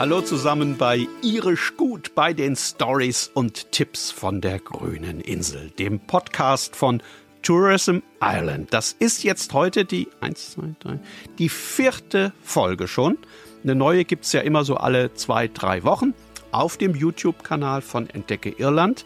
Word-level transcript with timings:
Hallo 0.00 0.22
zusammen 0.22 0.78
bei 0.78 1.06
Irisch 1.20 1.76
Gut 1.76 2.14
bei 2.14 2.32
den 2.32 2.56
Stories 2.56 3.30
und 3.34 3.70
Tipps 3.70 4.10
von 4.10 4.40
der 4.40 4.58
grünen 4.58 5.20
Insel, 5.20 5.68
dem 5.78 6.00
Podcast 6.00 6.74
von 6.74 7.02
Tourism 7.42 7.98
Island. 8.18 8.72
Das 8.72 8.96
ist 8.98 9.24
jetzt 9.24 9.52
heute 9.52 9.84
die 9.84 10.08
eins, 10.22 10.52
zwei, 10.52 10.74
drei, 10.80 11.00
die 11.38 11.50
vierte 11.50 12.32
Folge 12.40 12.88
schon. 12.88 13.18
Eine 13.62 13.74
neue 13.74 14.06
gibt 14.06 14.24
es 14.24 14.32
ja 14.32 14.40
immer 14.40 14.64
so 14.64 14.78
alle 14.78 15.12
zwei, 15.12 15.48
drei 15.48 15.84
Wochen 15.84 16.14
auf 16.50 16.78
dem 16.78 16.94
YouTube-Kanal 16.94 17.82
von 17.82 18.08
Entdecke 18.08 18.54
Irland 18.56 19.04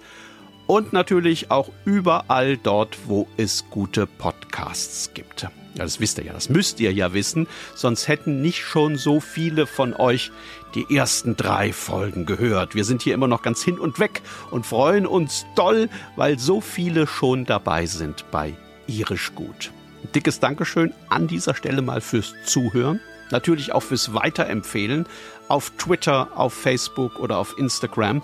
und 0.68 0.92
natürlich 0.92 1.50
auch 1.50 1.70
überall 1.84 2.56
dort, 2.56 2.98
wo 3.08 3.26
es 3.36 3.68
gute 3.68 4.06
Podcasts 4.06 5.10
gibt. 5.12 5.48
Ja, 5.74 5.82
das 5.82 5.98
wisst 5.98 6.18
ihr 6.18 6.24
ja, 6.24 6.32
das 6.32 6.48
müsst 6.48 6.78
ihr 6.78 6.92
ja 6.92 7.12
wissen, 7.14 7.48
sonst 7.74 8.06
hätten 8.06 8.40
nicht 8.40 8.60
schon 8.60 8.96
so 8.96 9.18
viele 9.18 9.66
von 9.66 9.92
euch 9.92 10.30
die 10.74 10.94
ersten 10.94 11.36
drei 11.36 11.72
Folgen 11.72 12.26
gehört. 12.26 12.76
Wir 12.76 12.84
sind 12.84 13.02
hier 13.02 13.14
immer 13.14 13.26
noch 13.26 13.42
ganz 13.42 13.62
hin 13.62 13.80
und 13.80 13.98
weg 13.98 14.22
und 14.50 14.66
freuen 14.66 15.06
uns 15.06 15.46
doll, 15.56 15.88
weil 16.14 16.38
so 16.38 16.60
viele 16.60 17.08
schon 17.08 17.44
dabei 17.44 17.86
sind 17.86 18.24
bei 18.30 18.54
Irisch 18.86 19.34
Gut. 19.34 19.72
Ein 20.04 20.12
dickes 20.12 20.38
Dankeschön 20.38 20.94
an 21.08 21.26
dieser 21.26 21.54
Stelle 21.54 21.82
mal 21.82 22.00
fürs 22.00 22.34
Zuhören, 22.44 23.00
natürlich 23.32 23.72
auch 23.72 23.82
fürs 23.82 24.14
Weiterempfehlen 24.14 25.06
auf 25.48 25.70
Twitter, 25.70 26.28
auf 26.36 26.54
Facebook 26.54 27.18
oder 27.18 27.38
auf 27.38 27.58
Instagram. 27.58 28.22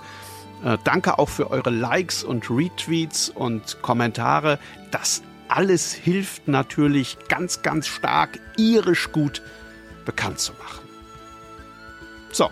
Äh, 0.64 0.78
danke 0.84 1.18
auch 1.18 1.28
für 1.28 1.50
eure 1.50 1.70
Likes 1.70 2.22
und 2.22 2.48
Retweets 2.48 3.28
und 3.30 3.82
Kommentare. 3.82 4.58
Das 4.90 5.22
alles 5.50 5.92
hilft 5.92 6.48
natürlich 6.48 7.18
ganz, 7.28 7.62
ganz 7.62 7.88
stark, 7.88 8.38
irisch 8.56 9.10
gut 9.12 9.42
bekannt 10.04 10.38
zu 10.38 10.52
machen. 10.52 10.88
So, 12.32 12.50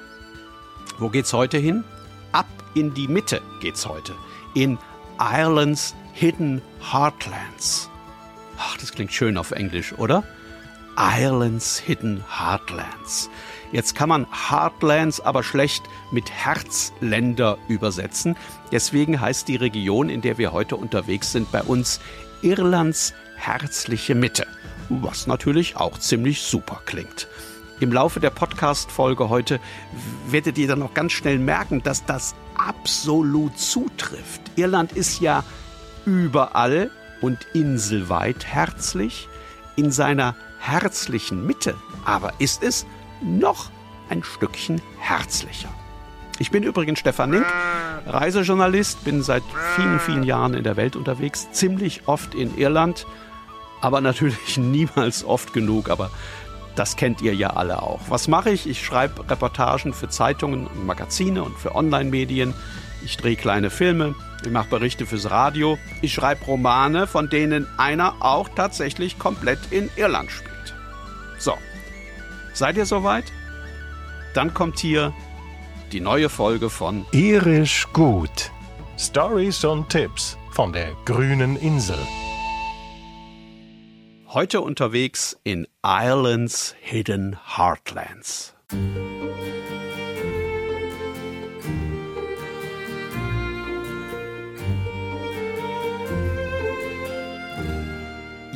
wo 0.98 1.08
geht's 1.08 1.32
heute 1.32 1.58
hin? 1.58 1.84
Ab 2.32 2.46
in 2.74 2.94
die 2.94 3.08
Mitte 3.08 3.40
geht's 3.60 3.86
heute. 3.86 4.14
In 4.54 4.78
Ireland's 5.18 5.94
Hidden 6.12 6.60
Heartlands. 6.80 7.88
Ach, 8.58 8.76
das 8.76 8.92
klingt 8.92 9.12
schön 9.12 9.36
auf 9.36 9.52
Englisch, 9.52 9.92
oder? 9.92 10.24
Ireland's 10.96 11.78
Hidden 11.78 12.24
Heartlands. 12.28 13.30
Jetzt 13.70 13.94
kann 13.94 14.08
man 14.08 14.26
Heartlands 14.32 15.20
aber 15.20 15.44
schlecht 15.44 15.84
mit 16.10 16.30
Herzländer 16.30 17.58
übersetzen. 17.68 18.36
Deswegen 18.72 19.20
heißt 19.20 19.46
die 19.46 19.56
Region, 19.56 20.08
in 20.08 20.22
der 20.22 20.38
wir 20.38 20.52
heute 20.52 20.74
unterwegs 20.74 21.30
sind, 21.30 21.52
bei 21.52 21.62
uns 21.62 22.00
Irlands 22.42 23.14
herzliche 23.36 24.14
Mitte. 24.14 24.46
Was 24.88 25.26
natürlich 25.26 25.76
auch 25.76 25.98
ziemlich 25.98 26.42
super 26.42 26.80
klingt. 26.84 27.28
Im 27.80 27.92
Laufe 27.92 28.20
der 28.20 28.30
Podcast-Folge 28.30 29.28
heute 29.28 29.60
werdet 30.28 30.58
ihr 30.58 30.66
dann 30.66 30.80
noch 30.80 30.94
ganz 30.94 31.12
schnell 31.12 31.38
merken, 31.38 31.82
dass 31.82 32.04
das 32.04 32.34
absolut 32.56 33.58
zutrifft. 33.58 34.40
Irland 34.56 34.92
ist 34.92 35.20
ja 35.20 35.44
überall 36.06 36.90
und 37.20 37.46
inselweit 37.54 38.46
herzlich. 38.46 39.28
In 39.76 39.92
seiner 39.92 40.34
herzlichen 40.58 41.46
Mitte 41.46 41.76
aber 42.04 42.32
ist 42.38 42.62
es 42.62 42.86
noch 43.22 43.70
ein 44.08 44.22
Stückchen 44.22 44.80
herzlicher. 44.98 45.68
Ich 46.38 46.50
bin 46.50 46.62
übrigens 46.62 47.00
Stefan 47.00 47.32
Link, 47.32 47.46
Reisejournalist, 48.06 49.04
bin 49.04 49.22
seit 49.22 49.42
vielen, 49.76 49.98
vielen 49.98 50.22
Jahren 50.22 50.54
in 50.54 50.64
der 50.64 50.76
Welt 50.76 50.96
unterwegs, 50.96 51.50
ziemlich 51.52 52.02
oft 52.06 52.34
in 52.34 52.56
Irland, 52.56 53.06
aber 53.80 54.00
natürlich 54.00 54.56
niemals 54.56 55.24
oft 55.24 55.52
genug, 55.52 55.90
aber 55.90 56.10
das 56.76 56.96
kennt 56.96 57.22
ihr 57.22 57.34
ja 57.34 57.50
alle 57.50 57.82
auch. 57.82 58.00
Was 58.08 58.28
mache 58.28 58.50
ich? 58.50 58.68
Ich 58.68 58.84
schreibe 58.84 59.28
Reportagen 59.28 59.92
für 59.92 60.08
Zeitungen 60.08 60.68
und 60.68 60.86
Magazine 60.86 61.42
und 61.42 61.58
für 61.58 61.74
Online-Medien. 61.74 62.54
Ich 63.04 63.16
drehe 63.16 63.36
kleine 63.36 63.70
Filme, 63.70 64.14
ich 64.44 64.50
mache 64.50 64.68
Berichte 64.68 65.06
fürs 65.06 65.30
Radio, 65.30 65.78
ich 66.02 66.14
schreibe 66.14 66.44
Romane, 66.44 67.06
von 67.06 67.28
denen 67.28 67.66
einer 67.78 68.14
auch 68.20 68.48
tatsächlich 68.48 69.18
komplett 69.18 69.58
in 69.70 69.90
Irland 69.96 70.30
spielt. 70.30 70.74
So, 71.38 71.54
Seid 72.58 72.76
ihr 72.76 72.86
soweit? 72.86 73.26
Dann 74.34 74.52
kommt 74.52 74.80
hier 74.80 75.14
die 75.92 76.00
neue 76.00 76.28
Folge 76.28 76.70
von 76.70 77.06
Irisch 77.12 77.86
gut. 77.92 78.50
Stories 78.98 79.64
und 79.64 79.88
Tipps 79.88 80.36
von 80.50 80.72
der 80.72 80.92
grünen 81.04 81.56
Insel. 81.56 81.98
Heute 84.26 84.60
unterwegs 84.60 85.38
in 85.44 85.66
Ireland's 85.82 86.74
Hidden 86.80 87.38
Heartlands. 87.56 88.54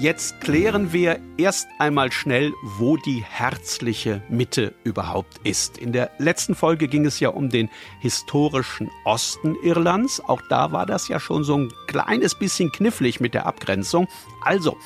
Jetzt 0.02 0.40
klären 0.40 0.92
wir 0.92 1.20
erst 1.36 1.68
einmal 1.78 2.10
schnell, 2.10 2.52
wo 2.64 2.96
die 2.96 3.22
herzliche 3.22 4.20
Mitte 4.28 4.74
überhaupt 4.82 5.38
ist. 5.44 5.78
In 5.78 5.92
der 5.92 6.10
letzten 6.18 6.56
Folge 6.56 6.88
ging 6.88 7.06
es 7.06 7.20
ja 7.20 7.28
um 7.28 7.50
den 7.50 7.70
historischen 8.00 8.90
Osten 9.04 9.54
Irlands. 9.62 10.18
Auch 10.18 10.42
da 10.48 10.72
war 10.72 10.86
das 10.86 11.06
ja 11.06 11.20
schon 11.20 11.44
so 11.44 11.56
ein 11.56 11.72
kleines 11.86 12.34
bisschen 12.34 12.72
knifflig 12.72 13.20
mit 13.20 13.32
der 13.32 13.46
Abgrenzung. 13.46 14.08
Also, 14.40 14.76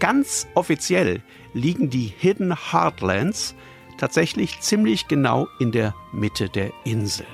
ganz 0.00 0.46
offiziell 0.52 1.22
liegen 1.54 1.88
die 1.88 2.12
Hidden 2.18 2.54
Heartlands 2.70 3.54
tatsächlich 3.96 4.60
ziemlich 4.60 5.08
genau 5.08 5.48
in 5.58 5.72
der 5.72 5.94
Mitte 6.12 6.50
der 6.50 6.72
Insel. 6.84 7.24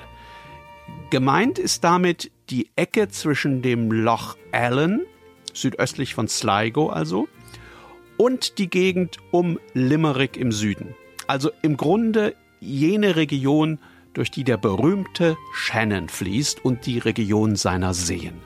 Gemeint 1.09 1.59
ist 1.59 1.83
damit 1.83 2.31
die 2.49 2.69
Ecke 2.77 3.09
zwischen 3.09 3.61
dem 3.61 3.91
Loch 3.91 4.37
Allen 4.53 5.05
südöstlich 5.55 6.13
von 6.13 6.27
Sligo 6.27 6.89
also, 6.89 7.27
und 8.17 8.57
die 8.57 8.69
Gegend 8.69 9.17
um 9.31 9.59
Limerick 9.73 10.37
im 10.37 10.51
Süden. 10.51 10.95
Also 11.27 11.51
im 11.61 11.75
Grunde 11.77 12.35
jene 12.59 13.15
Region, 13.15 13.79
durch 14.13 14.31
die 14.31 14.43
der 14.43 14.57
berühmte 14.57 15.37
Shannon 15.53 16.07
fließt 16.07 16.63
und 16.63 16.85
die 16.85 16.99
Region 16.99 17.55
seiner 17.55 17.93
Seen. 17.93 18.41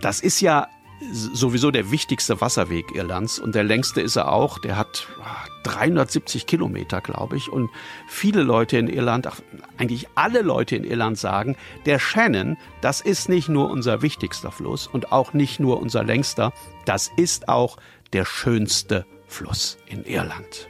Das 0.00 0.20
ist 0.20 0.40
ja 0.40 0.68
sowieso 1.12 1.70
der 1.70 1.90
wichtigste 1.90 2.40
Wasserweg 2.40 2.94
Irlands 2.94 3.38
und 3.38 3.54
der 3.54 3.64
längste 3.64 4.00
ist 4.00 4.16
er 4.16 4.32
auch. 4.32 4.58
Der 4.58 4.76
hat 4.76 5.06
370 5.64 6.46
Kilometer, 6.46 7.00
glaube 7.00 7.36
ich. 7.36 7.50
Und 7.50 7.70
viele 8.08 8.42
Leute 8.42 8.78
in 8.78 8.88
Irland, 8.88 9.26
ach, 9.26 9.40
eigentlich 9.76 10.08
alle 10.14 10.42
Leute 10.42 10.76
in 10.76 10.84
Irland 10.84 11.18
sagen, 11.18 11.56
der 11.86 11.98
Shannon, 11.98 12.56
das 12.80 13.00
ist 13.00 13.28
nicht 13.28 13.48
nur 13.48 13.70
unser 13.70 14.02
wichtigster 14.02 14.50
Fluss 14.50 14.86
und 14.86 15.12
auch 15.12 15.32
nicht 15.32 15.60
nur 15.60 15.80
unser 15.80 16.04
längster, 16.04 16.52
das 16.84 17.10
ist 17.16 17.48
auch 17.48 17.76
der 18.12 18.24
schönste 18.24 19.06
Fluss 19.26 19.78
in 19.86 20.04
Irland. 20.04 20.68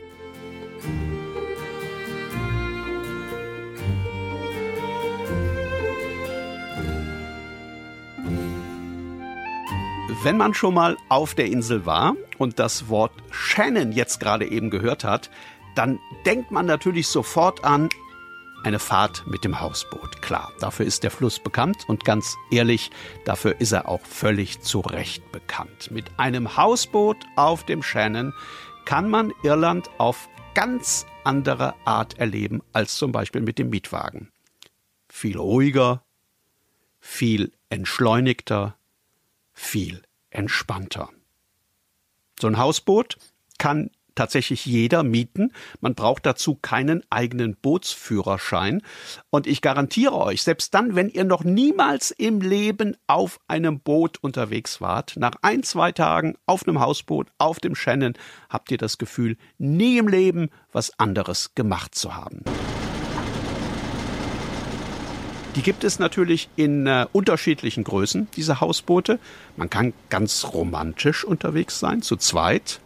Wenn 10.24 10.36
man 10.36 10.52
schon 10.52 10.74
mal 10.74 10.96
auf 11.08 11.36
der 11.36 11.46
Insel 11.46 11.86
war 11.86 12.16
und 12.38 12.58
das 12.58 12.88
Wort 12.88 13.12
Shannon 13.30 13.92
jetzt 13.92 14.18
gerade 14.18 14.50
eben 14.50 14.68
gehört 14.68 15.04
hat, 15.04 15.30
dann 15.76 16.00
denkt 16.26 16.50
man 16.50 16.66
natürlich 16.66 17.06
sofort 17.06 17.62
an 17.62 17.88
eine 18.64 18.80
Fahrt 18.80 19.24
mit 19.28 19.44
dem 19.44 19.60
Hausboot. 19.60 20.20
Klar, 20.20 20.50
dafür 20.58 20.86
ist 20.86 21.04
der 21.04 21.12
Fluss 21.12 21.38
bekannt 21.38 21.84
und 21.86 22.04
ganz 22.04 22.36
ehrlich, 22.50 22.90
dafür 23.26 23.60
ist 23.60 23.70
er 23.70 23.88
auch 23.88 24.04
völlig 24.04 24.60
zu 24.60 24.80
Recht 24.80 25.30
bekannt. 25.30 25.92
Mit 25.92 26.06
einem 26.16 26.56
Hausboot 26.56 27.18
auf 27.36 27.62
dem 27.64 27.84
Shannon 27.84 28.34
kann 28.86 29.08
man 29.08 29.32
Irland 29.44 29.88
auf 29.98 30.28
ganz 30.54 31.06
andere 31.22 31.76
Art 31.84 32.18
erleben 32.18 32.60
als 32.72 32.96
zum 32.96 33.12
Beispiel 33.12 33.42
mit 33.42 33.60
dem 33.60 33.70
Mietwagen. 33.70 34.32
Viel 35.08 35.38
ruhiger, 35.38 36.02
viel 36.98 37.52
entschleunigter, 37.70 38.76
viel 39.54 40.02
entspannter. 40.38 41.10
So 42.40 42.46
ein 42.46 42.58
Hausboot 42.58 43.18
kann 43.58 43.90
tatsächlich 44.14 44.66
jeder 44.66 45.02
mieten. 45.02 45.52
Man 45.80 45.94
braucht 45.94 46.26
dazu 46.26 46.54
keinen 46.54 47.02
eigenen 47.10 47.56
Bootsführerschein. 47.56 48.82
Und 49.30 49.46
ich 49.46 49.62
garantiere 49.62 50.14
euch, 50.14 50.42
selbst 50.42 50.74
dann, 50.74 50.96
wenn 50.96 51.08
ihr 51.08 51.24
noch 51.24 51.44
niemals 51.44 52.12
im 52.12 52.40
Leben 52.40 52.96
auf 53.06 53.40
einem 53.48 53.80
Boot 53.80 54.18
unterwegs 54.22 54.80
wart, 54.80 55.14
nach 55.16 55.34
ein, 55.42 55.62
zwei 55.62 55.92
Tagen 55.92 56.36
auf 56.46 56.66
einem 56.66 56.80
Hausboot, 56.80 57.28
auf 57.38 57.60
dem 57.60 57.74
Shannon, 57.74 58.14
habt 58.48 58.70
ihr 58.70 58.78
das 58.78 58.98
Gefühl, 58.98 59.36
nie 59.58 59.98
im 59.98 60.08
Leben 60.08 60.50
was 60.72 60.98
anderes 60.98 61.54
gemacht 61.54 61.94
zu 61.94 62.16
haben. 62.16 62.42
Die 65.58 65.64
gibt 65.64 65.82
es 65.82 65.98
natürlich 65.98 66.48
in 66.54 66.86
äh, 66.86 67.06
unterschiedlichen 67.10 67.82
Größen, 67.82 68.28
diese 68.36 68.60
Hausboote. 68.60 69.18
Man 69.56 69.68
kann 69.68 69.92
ganz 70.08 70.44
romantisch 70.54 71.24
unterwegs 71.24 71.80
sein, 71.80 72.00
zu 72.00 72.14
zweit 72.14 72.78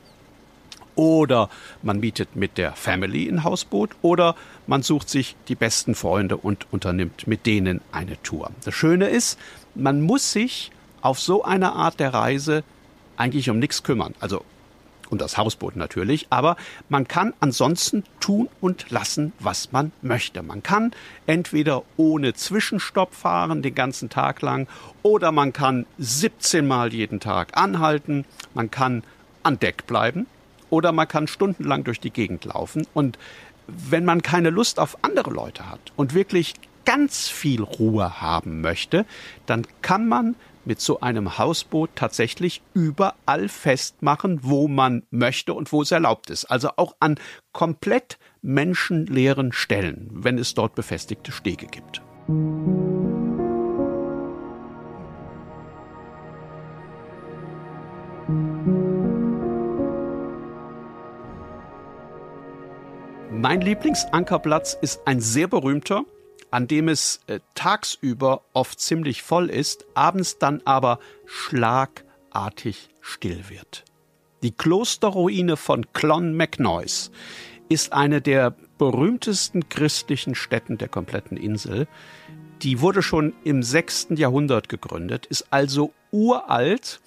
oder 0.94 1.50
man 1.82 2.00
mietet 2.00 2.34
mit 2.34 2.56
der 2.56 2.72
Family 2.72 3.28
ein 3.28 3.44
Hausboot 3.44 3.90
oder 4.00 4.36
man 4.66 4.82
sucht 4.82 5.10
sich 5.10 5.36
die 5.48 5.54
besten 5.54 5.94
Freunde 5.94 6.38
und 6.38 6.66
unternimmt 6.72 7.26
mit 7.26 7.44
denen 7.44 7.82
eine 7.92 8.16
Tour. 8.22 8.50
Das 8.64 8.75
Schöne 8.75 9.08
ist, 9.08 9.38
man 9.75 10.00
muss 10.00 10.32
sich 10.32 10.70
auf 11.02 11.20
so 11.20 11.44
eine 11.44 11.75
Art 11.75 12.00
der 12.00 12.14
Reise 12.14 12.64
eigentlich 13.18 13.50
um 13.50 13.58
nichts 13.58 13.82
kümmern. 13.82 14.14
Also 14.18 14.46
und 15.12 15.20
das 15.20 15.37
Hausboot 15.37 15.76
natürlich, 15.76 16.26
aber 16.31 16.56
man 16.88 17.06
kann 17.06 17.35
ansonsten 17.38 18.03
tun 18.19 18.49
und 18.62 18.91
lassen, 18.91 19.35
was 19.38 19.70
man 19.70 19.93
möchte. 20.00 20.43
Man 20.43 20.62
kann 20.62 20.93
entweder 21.26 21.82
ohne 21.99 22.32
Zwischenstopp 22.32 23.14
fahren 23.14 23.61
den 23.61 23.75
ganzen 23.75 24.09
Tag 24.09 24.41
lang 24.41 24.67
oder 25.03 25.31
man 25.31 25.53
kann 25.53 25.87
17 25.99 26.67
Mal 26.67 26.94
jeden 26.94 27.20
Tag 27.20 27.56
anhalten, 27.56 28.25
man 28.55 28.70
kann 28.70 29.05
an 29.43 29.59
Deck 29.59 29.87
bleiben 29.87 30.26
oder 30.70 30.93
man 30.93 31.06
kann 31.06 31.26
stundenlang 31.26 31.85
durch 31.85 32.00
die 32.00 32.11
Gegend 32.11 32.47
laufen. 32.47 32.87
Und 32.94 33.19
wenn 33.67 34.06
man 34.06 34.23
keine 34.23 34.49
Lust 34.49 34.81
auf 34.81 34.97
andere 35.03 35.31
Leute 35.31 35.69
hat 35.69 35.93
und 35.94 36.14
wirklich 36.14 36.55
ganz 36.87 37.29
viel 37.29 37.62
Ruhe 37.62 38.23
haben 38.23 38.62
möchte, 38.62 39.05
dann 39.44 39.67
kann 39.82 40.09
man 40.09 40.37
mit 40.64 40.81
so 40.81 41.00
einem 41.00 41.38
Hausboot 41.38 41.91
tatsächlich 41.94 42.62
überall 42.75 43.49
festmachen, 43.49 44.41
wo 44.43 44.69
man 44.69 45.05
möchte 45.11 45.55
und 45.55 45.73
wo 45.73 45.82
es 45.82 45.91
erlaubt 45.91 46.31
ist. 46.31 46.44
Also 46.47 46.70
auch 46.76 46.94
an 47.00 47.17
komplett 47.53 48.19
menschenleeren 48.43 49.53
Stellen, 49.53 50.09
wenn 50.12 50.38
es 50.38 50.55
dort 50.55 50.75
befestigte 50.75 51.32
Stege 51.32 51.67
gibt. 51.67 52.03
Mein 63.31 63.61
Lieblingsankerplatz 63.61 64.79
ist 64.81 65.00
ein 65.05 65.20
sehr 65.20 65.49
berühmter, 65.49 66.05
an 66.52 66.69
dem 66.69 66.88
es 66.88 67.20
äh, 67.26 67.40
tagsüber 67.54 68.43
oft 68.52 68.78
ziemlich 68.78 69.22
voll 69.22 69.50
ist, 69.50 69.87
abends 69.94 70.38
dann 70.38 70.60
aber 70.64 71.00
schlagartig 71.26 72.90
still 73.00 73.49
wird. 73.49 73.84
Die 74.43 74.52
Klosterruine 74.52 75.56
von 75.56 75.93
Clonmacnoise 75.93 77.10
ist 77.69 77.93
eine 77.93 78.20
der 78.20 78.54
berühmtesten 78.76 79.69
christlichen 79.70 80.34
Städten 80.34 80.76
der 80.76 80.88
kompletten 80.88 81.38
Insel. 81.38 81.88
Die 82.60 82.81
wurde 82.81 83.02
schon 83.02 83.32
im 83.44 83.62
6. 83.62 84.08
Jahrhundert 84.10 84.69
gegründet, 84.69 85.26
ist 85.26 85.46
also 85.50 85.93
uralt 86.10 87.00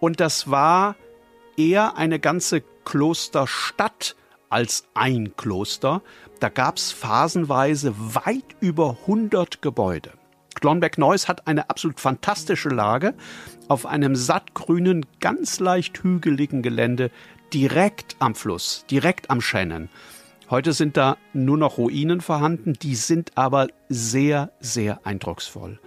und 0.00 0.20
das 0.20 0.50
war 0.50 0.96
eher 1.56 1.96
eine 1.96 2.20
ganze 2.20 2.62
Klosterstadt 2.84 4.16
als 4.50 4.84
ein 4.94 5.34
Kloster. 5.36 6.02
Da 6.40 6.50
gab 6.50 6.76
es 6.76 6.92
phasenweise 6.92 7.94
weit 7.96 8.44
über 8.60 8.98
100 9.02 9.62
Gebäude. 9.62 10.10
Clonbeck 10.54 10.98
Neuss 10.98 11.28
hat 11.28 11.46
eine 11.46 11.70
absolut 11.70 12.00
fantastische 12.00 12.68
Lage 12.68 13.14
auf 13.68 13.86
einem 13.86 14.14
sattgrünen, 14.14 15.06
ganz 15.20 15.60
leicht 15.60 16.02
hügeligen 16.02 16.60
Gelände 16.60 17.10
direkt 17.54 18.16
am 18.18 18.34
Fluss, 18.34 18.84
direkt 18.90 19.30
am 19.30 19.40
Shannon. 19.40 19.88
Heute 20.50 20.72
sind 20.72 20.96
da 20.96 21.16
nur 21.32 21.56
noch 21.56 21.78
Ruinen 21.78 22.20
vorhanden, 22.20 22.72
die 22.74 22.96
sind 22.96 23.38
aber 23.38 23.68
sehr, 23.88 24.52
sehr 24.60 25.06
eindrucksvoll. 25.06 25.78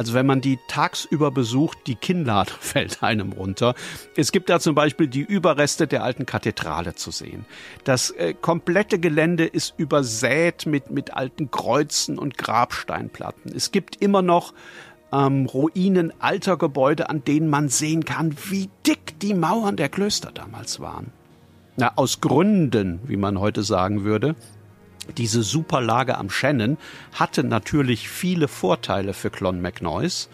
Also 0.00 0.14
wenn 0.14 0.24
man 0.24 0.40
die 0.40 0.58
tagsüber 0.66 1.30
besucht, 1.30 1.76
die 1.86 1.94
Kinnlade 1.94 2.50
fällt 2.60 3.02
einem 3.02 3.32
runter. 3.32 3.74
Es 4.16 4.32
gibt 4.32 4.48
da 4.48 4.58
zum 4.58 4.74
Beispiel 4.74 5.08
die 5.08 5.20
Überreste 5.20 5.86
der 5.86 6.02
alten 6.02 6.24
Kathedrale 6.24 6.94
zu 6.94 7.10
sehen. 7.10 7.44
Das 7.84 8.08
äh, 8.12 8.32
komplette 8.32 8.98
Gelände 8.98 9.44
ist 9.44 9.74
übersät 9.76 10.64
mit, 10.64 10.90
mit 10.90 11.12
alten 11.12 11.50
Kreuzen 11.50 12.18
und 12.18 12.38
Grabsteinplatten. 12.38 13.52
Es 13.54 13.72
gibt 13.72 13.96
immer 13.96 14.22
noch 14.22 14.54
ähm, 15.12 15.44
Ruinen 15.44 16.14
alter 16.18 16.56
Gebäude, 16.56 17.10
an 17.10 17.22
denen 17.22 17.50
man 17.50 17.68
sehen 17.68 18.06
kann, 18.06 18.34
wie 18.48 18.70
dick 18.86 19.20
die 19.20 19.34
Mauern 19.34 19.76
der 19.76 19.90
Klöster 19.90 20.32
damals 20.32 20.80
waren. 20.80 21.12
Na, 21.76 21.92
aus 21.96 22.22
Gründen, 22.22 23.00
wie 23.04 23.18
man 23.18 23.38
heute 23.38 23.62
sagen 23.62 24.02
würde, 24.02 24.34
diese 25.16 25.42
Superlage 25.42 26.18
am 26.18 26.30
Shannon 26.30 26.78
hatte 27.12 27.44
natürlich 27.44 28.08
viele 28.08 28.48
Vorteile 28.48 29.12
für 29.12 29.30
Clonmacnoise, 29.30 30.28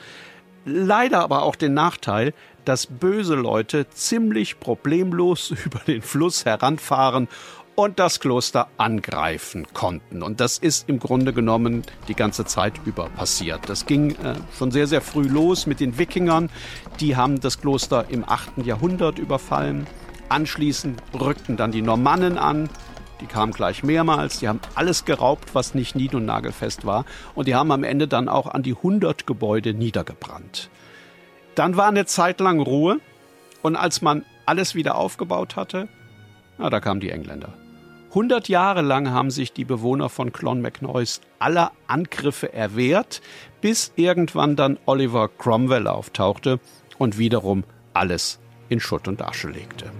leider 0.64 1.20
aber 1.20 1.42
auch 1.42 1.56
den 1.56 1.74
Nachteil, 1.74 2.34
dass 2.64 2.86
böse 2.86 3.34
Leute 3.34 3.88
ziemlich 3.90 4.60
problemlos 4.60 5.50
über 5.64 5.78
den 5.80 6.02
Fluss 6.02 6.44
heranfahren 6.44 7.28
und 7.76 7.98
das 7.98 8.20
Kloster 8.20 8.68
angreifen 8.78 9.66
konnten. 9.72 10.22
Und 10.22 10.40
das 10.40 10.58
ist 10.58 10.88
im 10.88 10.98
Grunde 10.98 11.32
genommen 11.32 11.82
die 12.08 12.14
ganze 12.14 12.46
Zeit 12.46 12.72
über 12.86 13.08
passiert. 13.10 13.68
Das 13.68 13.86
ging 13.86 14.12
äh, 14.12 14.34
schon 14.58 14.70
sehr, 14.70 14.86
sehr 14.86 15.02
früh 15.02 15.28
los 15.28 15.66
mit 15.66 15.78
den 15.78 15.98
Wikingern. 15.98 16.50
Die 17.00 17.16
haben 17.16 17.38
das 17.38 17.60
Kloster 17.60 18.06
im 18.08 18.28
8. 18.28 18.64
Jahrhundert 18.64 19.18
überfallen. 19.18 19.86
Anschließend 20.28 21.00
rückten 21.14 21.56
dann 21.56 21.70
die 21.70 21.82
Normannen 21.82 22.38
an, 22.38 22.68
die 23.20 23.26
kamen 23.26 23.52
gleich 23.52 23.82
mehrmals, 23.82 24.38
die 24.38 24.48
haben 24.48 24.60
alles 24.74 25.04
geraubt, 25.04 25.54
was 25.54 25.74
nicht 25.74 25.96
nied- 25.96 26.14
und 26.14 26.24
nagelfest 26.24 26.84
war. 26.84 27.04
Und 27.34 27.48
die 27.48 27.54
haben 27.54 27.72
am 27.72 27.84
Ende 27.84 28.08
dann 28.08 28.28
auch 28.28 28.46
an 28.46 28.62
die 28.62 28.74
100 28.74 29.26
Gebäude 29.26 29.74
niedergebrannt. 29.74 30.70
Dann 31.54 31.76
war 31.76 31.88
eine 31.88 32.06
Zeit 32.06 32.40
lang 32.40 32.60
Ruhe. 32.60 33.00
Und 33.62 33.76
als 33.76 34.02
man 34.02 34.24
alles 34.44 34.74
wieder 34.74 34.96
aufgebaut 34.96 35.56
hatte, 35.56 35.88
na, 36.58 36.70
da 36.70 36.80
kamen 36.80 37.00
die 37.00 37.10
Engländer. 37.10 37.54
100 38.10 38.48
Jahre 38.48 38.80
lang 38.80 39.10
haben 39.10 39.30
sich 39.30 39.52
die 39.52 39.64
Bewohner 39.64 40.08
von 40.08 40.32
Clonmacnoise 40.32 41.20
aller 41.38 41.72
Angriffe 41.86 42.52
erwehrt, 42.52 43.20
bis 43.60 43.92
irgendwann 43.96 44.56
dann 44.56 44.78
Oliver 44.86 45.28
Cromwell 45.28 45.86
auftauchte 45.86 46.60
und 46.96 47.18
wiederum 47.18 47.64
alles 47.92 48.38
in 48.68 48.80
Schutt 48.80 49.08
und 49.08 49.20
Asche 49.20 49.48
legte. 49.48 49.90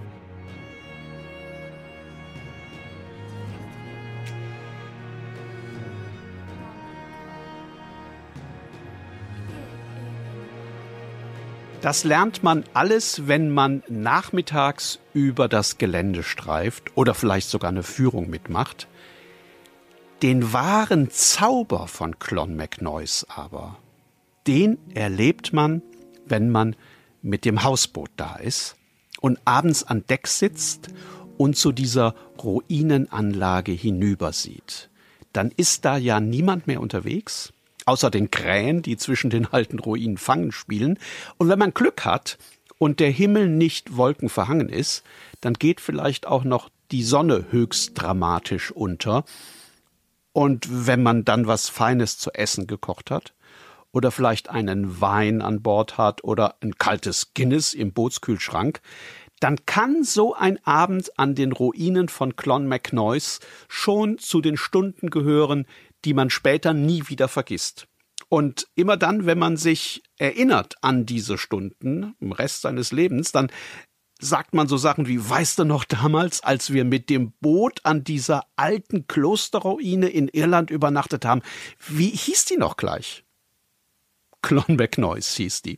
Das 11.81 12.03
lernt 12.03 12.41
man 12.41 12.63
alles, 12.73 13.27
wenn 13.27 13.51
man 13.51 13.83
nachmittags 13.87 14.99
über 15.13 15.47
das 15.47 15.77
Gelände 15.77 16.23
streift 16.23 16.97
oder 16.97 17.13
vielleicht 17.13 17.49
sogar 17.49 17.69
eine 17.69 17.83
Führung 17.83 18.29
mitmacht. 18.29 18.87
Den 20.23 20.53
wahren 20.53 21.11
Zauber 21.11 21.87
von 21.87 22.17
Clonmacnoise 22.17 23.27
aber, 23.29 23.77
den 24.47 24.79
erlebt 24.95 25.53
man, 25.53 25.83
wenn 26.25 26.49
man 26.49 26.75
mit 27.21 27.45
dem 27.45 27.63
Hausboot 27.63 28.09
da 28.17 28.37
ist 28.37 28.75
und 29.21 29.39
abends 29.45 29.83
an 29.83 30.03
Deck 30.07 30.27
sitzt 30.27 30.87
und 31.37 31.57
zu 31.57 31.71
dieser 31.71 32.15
Ruinenanlage 32.41 33.71
hinübersieht. 33.71 34.89
Dann 35.31 35.51
ist 35.55 35.85
da 35.85 35.97
ja 35.97 36.19
niemand 36.19 36.65
mehr 36.65 36.81
unterwegs 36.81 37.53
außer 37.87 38.11
den 38.11 38.31
Krähen, 38.31 38.81
die 38.81 38.97
zwischen 38.97 39.29
den 39.29 39.45
alten 39.45 39.79
Ruinen 39.79 40.17
Fangen 40.17 40.51
spielen. 40.51 40.99
Und 41.37 41.49
wenn 41.49 41.59
man 41.59 41.73
Glück 41.73 42.05
hat 42.05 42.37
und 42.77 42.99
der 42.99 43.09
Himmel 43.09 43.49
nicht 43.49 43.97
wolkenverhangen 43.97 44.69
ist, 44.69 45.03
dann 45.41 45.53
geht 45.53 45.81
vielleicht 45.81 46.27
auch 46.27 46.43
noch 46.43 46.69
die 46.91 47.03
Sonne 47.03 47.45
höchst 47.49 47.91
dramatisch 47.95 48.71
unter. 48.71 49.25
Und 50.33 50.67
wenn 50.87 51.01
man 51.01 51.25
dann 51.25 51.47
was 51.47 51.69
Feines 51.69 52.17
zu 52.17 52.31
essen 52.33 52.67
gekocht 52.67 53.09
hat, 53.09 53.33
oder 53.91 54.11
vielleicht 54.11 54.49
einen 54.49 55.01
Wein 55.01 55.41
an 55.41 55.63
Bord 55.63 55.97
hat 55.97 56.23
oder 56.23 56.55
ein 56.61 56.77
kaltes 56.77 57.33
Guinness 57.33 57.73
im 57.73 57.93
Bootskühlschrank, 57.93 58.81
dann 59.39 59.65
kann 59.65 60.03
so 60.03 60.33
ein 60.33 60.63
Abend 60.65 61.17
an 61.17 61.35
den 61.35 61.51
Ruinen 61.51 62.09
von 62.09 62.35
Clonmacnoise 62.35 63.39
schon 63.67 64.17
zu 64.17 64.41
den 64.41 64.57
Stunden 64.57 65.09
gehören, 65.09 65.65
die 66.05 66.13
man 66.13 66.29
später 66.29 66.73
nie 66.73 67.03
wieder 67.07 67.27
vergisst. 67.27 67.87
Und 68.29 68.67
immer 68.75 68.97
dann, 68.97 69.25
wenn 69.25 69.39
man 69.39 69.57
sich 69.57 70.03
erinnert 70.17 70.75
an 70.81 71.05
diese 71.05 71.37
Stunden 71.37 72.15
im 72.19 72.31
Rest 72.31 72.61
seines 72.61 72.91
Lebens, 72.91 73.31
dann 73.31 73.49
sagt 74.19 74.53
man 74.53 74.67
so 74.67 74.77
Sachen 74.77 75.07
wie, 75.07 75.29
weißt 75.29 75.59
du 75.59 75.63
noch 75.63 75.83
damals, 75.85 76.43
als 76.43 76.73
wir 76.73 76.83
mit 76.83 77.09
dem 77.09 77.33
Boot 77.39 77.81
an 77.83 78.03
dieser 78.03 78.45
alten 78.55 79.07
Klosterruine 79.07 80.09
in 80.09 80.27
Irland 80.27 80.71
übernachtet 80.71 81.23
haben, 81.25 81.41
wie 81.87 82.09
hieß 82.09 82.45
die 82.45 82.57
noch 82.57 82.77
gleich? 82.77 83.23
Clonbeck-Noise 84.41 85.37
hieß 85.37 85.61
die. 85.61 85.77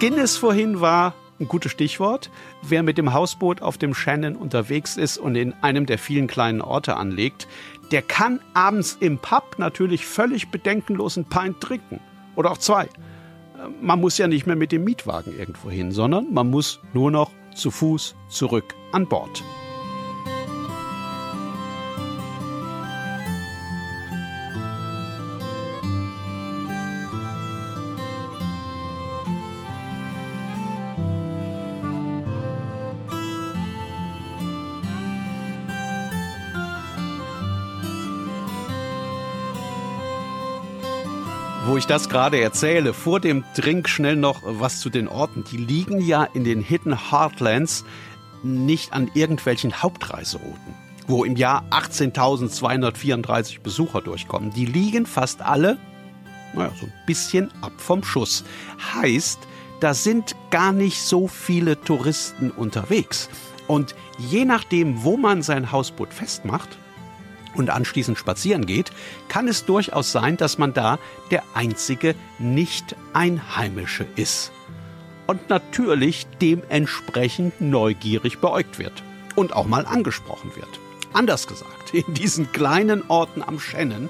Guinness 0.00 0.36
vorhin 0.36 0.80
war 0.80 1.12
ein 1.40 1.48
gutes 1.48 1.72
Stichwort. 1.72 2.30
Wer 2.62 2.84
mit 2.84 2.98
dem 2.98 3.12
Hausboot 3.12 3.62
auf 3.62 3.78
dem 3.78 3.94
Shannon 3.94 4.36
unterwegs 4.36 4.96
ist 4.96 5.18
und 5.18 5.34
in 5.34 5.54
einem 5.60 5.86
der 5.86 5.98
vielen 5.98 6.28
kleinen 6.28 6.60
Orte 6.60 6.96
anlegt, 6.96 7.48
der 7.90 8.02
kann 8.02 8.38
abends 8.54 8.96
im 9.00 9.18
Pub 9.18 9.56
natürlich 9.58 10.06
völlig 10.06 10.50
bedenkenlos 10.50 11.16
ein 11.16 11.24
Pint 11.24 11.60
trinken. 11.60 11.98
Oder 12.36 12.52
auch 12.52 12.58
zwei. 12.58 12.88
Man 13.80 14.00
muss 14.00 14.18
ja 14.18 14.28
nicht 14.28 14.46
mehr 14.46 14.54
mit 14.54 14.70
dem 14.70 14.84
Mietwagen 14.84 15.36
irgendwo 15.36 15.68
hin, 15.68 15.90
sondern 15.90 16.32
man 16.32 16.48
muss 16.48 16.78
nur 16.92 17.10
noch 17.10 17.32
zu 17.56 17.72
Fuß 17.72 18.14
zurück 18.28 18.76
an 18.92 19.08
Bord. 19.08 19.42
Wo 41.66 41.76
ich 41.76 41.86
das 41.86 42.08
gerade 42.08 42.40
erzähle, 42.40 42.94
vor 42.94 43.20
dem 43.20 43.44
Drink 43.54 43.88
schnell 43.88 44.16
noch 44.16 44.42
was 44.44 44.80
zu 44.80 44.90
den 44.90 45.08
Orten. 45.08 45.44
Die 45.50 45.56
liegen 45.56 46.00
ja 46.00 46.24
in 46.24 46.44
den 46.44 46.60
Hidden 46.62 47.10
Heartlands 47.10 47.84
nicht 48.42 48.92
an 48.92 49.10
irgendwelchen 49.14 49.82
Hauptreiserouten, 49.82 50.74
wo 51.06 51.24
im 51.24 51.36
Jahr 51.36 51.64
18.234 51.70 53.60
Besucher 53.60 54.00
durchkommen. 54.00 54.50
Die 54.50 54.66
liegen 54.66 55.06
fast 55.06 55.42
alle, 55.42 55.78
naja, 56.54 56.72
so 56.78 56.86
ein 56.86 56.92
bisschen 57.06 57.50
ab 57.62 57.72
vom 57.76 58.02
Schuss. 58.04 58.44
Heißt, 58.94 59.40
da 59.80 59.94
sind 59.94 60.36
gar 60.50 60.72
nicht 60.72 61.00
so 61.02 61.28
viele 61.28 61.80
Touristen 61.80 62.50
unterwegs. 62.50 63.28
Und 63.66 63.94
je 64.18 64.44
nachdem, 64.44 65.04
wo 65.04 65.16
man 65.16 65.42
sein 65.42 65.70
Hausboot 65.70 66.12
festmacht, 66.14 66.78
und 67.58 67.70
anschließend 67.70 68.18
spazieren 68.18 68.66
geht, 68.66 68.90
kann 69.28 69.48
es 69.48 69.64
durchaus 69.64 70.12
sein, 70.12 70.36
dass 70.36 70.58
man 70.58 70.72
da 70.72 70.98
der 71.30 71.42
einzige 71.54 72.14
Nicht-Einheimische 72.38 74.06
ist. 74.16 74.52
Und 75.26 75.50
natürlich 75.50 76.26
dementsprechend 76.40 77.60
neugierig 77.60 78.38
beäugt 78.38 78.78
wird 78.78 79.02
und 79.36 79.52
auch 79.52 79.66
mal 79.66 79.84
angesprochen 79.84 80.52
wird. 80.56 80.68
Anders 81.12 81.46
gesagt, 81.46 81.92
in 81.92 82.14
diesen 82.14 82.52
kleinen 82.52 83.02
Orten 83.08 83.42
am 83.42 83.60
Shannon 83.60 84.08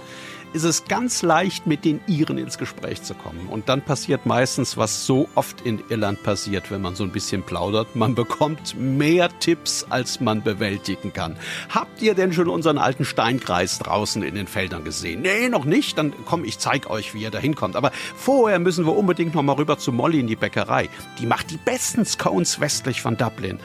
ist 0.52 0.64
es 0.64 0.84
ganz 0.84 1.22
leicht, 1.22 1.66
mit 1.66 1.84
den 1.84 2.00
Iren 2.06 2.38
ins 2.38 2.58
Gespräch 2.58 3.02
zu 3.02 3.14
kommen. 3.14 3.48
Und 3.48 3.68
dann 3.68 3.82
passiert 3.82 4.26
meistens, 4.26 4.76
was 4.76 5.06
so 5.06 5.28
oft 5.34 5.60
in 5.62 5.82
Irland 5.88 6.22
passiert, 6.22 6.70
wenn 6.70 6.80
man 6.80 6.94
so 6.94 7.04
ein 7.04 7.12
bisschen 7.12 7.42
plaudert. 7.42 7.94
Man 7.94 8.14
bekommt 8.14 8.74
mehr 8.78 9.28
Tipps, 9.40 9.86
als 9.90 10.20
man 10.20 10.42
bewältigen 10.42 11.12
kann. 11.12 11.36
Habt 11.68 12.02
ihr 12.02 12.14
denn 12.14 12.32
schon 12.32 12.48
unseren 12.48 12.78
alten 12.78 13.04
Steinkreis 13.04 13.78
draußen 13.78 14.22
in 14.22 14.34
den 14.34 14.46
Feldern 14.46 14.84
gesehen? 14.84 15.22
Nee, 15.22 15.48
noch 15.48 15.64
nicht. 15.64 15.98
Dann 15.98 16.12
komm, 16.24 16.44
ich 16.44 16.58
zeig 16.58 16.88
euch, 16.90 17.14
wie 17.14 17.22
ihr 17.22 17.30
da 17.30 17.38
hinkommt. 17.38 17.76
Aber 17.76 17.92
vorher 18.16 18.58
müssen 18.58 18.86
wir 18.86 18.96
unbedingt 18.96 19.34
noch 19.34 19.42
mal 19.42 19.54
rüber 19.54 19.78
zu 19.78 19.92
Molly 19.92 20.20
in 20.20 20.26
die 20.26 20.36
Bäckerei. 20.36 20.88
Die 21.18 21.26
macht 21.26 21.50
die 21.50 21.58
besten 21.58 22.04
Scones 22.04 22.60
westlich 22.60 23.02
von 23.02 23.16
Dublin. 23.16 23.58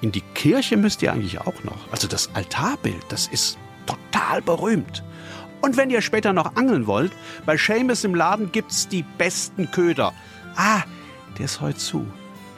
In 0.00 0.12
die 0.12 0.20
Kirche 0.20 0.76
müsst 0.76 1.02
ihr 1.02 1.12
eigentlich 1.12 1.40
auch 1.40 1.64
noch. 1.64 1.90
Also 1.90 2.06
das 2.06 2.30
Altarbild, 2.34 3.04
das 3.08 3.26
ist 3.26 3.58
total 3.86 4.42
berühmt. 4.42 5.02
Und 5.60 5.76
wenn 5.76 5.90
ihr 5.90 6.02
später 6.02 6.32
noch 6.32 6.56
angeln 6.56 6.86
wollt, 6.86 7.12
bei 7.46 7.56
Seamus 7.56 8.04
im 8.04 8.14
Laden 8.14 8.52
gibt's 8.52 8.88
die 8.88 9.04
besten 9.16 9.70
Köder. 9.70 10.12
Ah, 10.56 10.82
der 11.38 11.46
ist 11.46 11.60
heute 11.60 11.78
zu. 11.78 12.06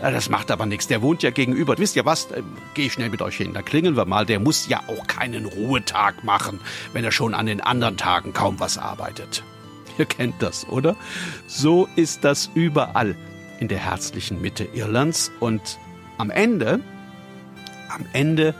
Ja, 0.00 0.10
das 0.10 0.30
macht 0.30 0.50
aber 0.50 0.64
nichts, 0.64 0.86
der 0.86 1.02
wohnt 1.02 1.22
ja 1.22 1.30
gegenüber. 1.30 1.76
Wisst 1.76 1.94
ihr 1.94 2.06
was? 2.06 2.30
Äh, 2.30 2.42
geh 2.74 2.88
schnell 2.88 3.10
mit 3.10 3.20
euch 3.20 3.36
hin. 3.36 3.52
Da 3.52 3.60
klingeln 3.60 3.96
wir 3.96 4.06
mal. 4.06 4.24
Der 4.24 4.40
muss 4.40 4.66
ja 4.66 4.80
auch 4.86 5.06
keinen 5.06 5.44
Ruhetag 5.44 6.24
machen, 6.24 6.60
wenn 6.94 7.04
er 7.04 7.12
schon 7.12 7.34
an 7.34 7.46
den 7.46 7.60
anderen 7.60 7.98
Tagen 7.98 8.32
kaum 8.32 8.58
was 8.60 8.78
arbeitet. 8.78 9.44
Ihr 9.98 10.06
kennt 10.06 10.40
das, 10.40 10.66
oder? 10.68 10.96
So 11.46 11.86
ist 11.96 12.24
das 12.24 12.50
überall 12.54 13.14
in 13.58 13.68
der 13.68 13.78
herzlichen 13.78 14.40
Mitte 14.40 14.64
Irlands. 14.72 15.30
Und 15.38 15.78
am 16.16 16.30
Ende, 16.30 16.80
am 17.90 18.06
Ende 18.14 18.54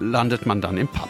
landet 0.00 0.44
man 0.44 0.60
dann 0.60 0.76
im 0.76 0.88
Pub. 0.88 1.08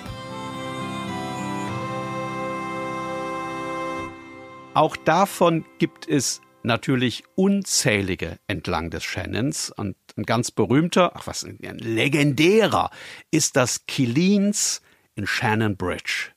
Auch 4.75 4.97
davon 4.97 5.67
gibt 5.79 6.09
es 6.09 6.41
natürlich 6.63 7.25
unzählige 7.35 8.39
entlang 8.47 8.89
des 8.89 9.05
Shannons 9.05 9.71
und 9.71 9.97
ein 10.17 10.23
ganz 10.23 10.51
berühmter, 10.51 11.13
ach 11.15 11.27
was, 11.27 11.45
ein 11.45 11.59
legendärer 11.79 12.91
ist 13.31 13.57
das 13.57 13.85
Killins 13.85 14.81
in 15.15 15.27
Shannon 15.27 15.77
Bridge. 15.77 16.31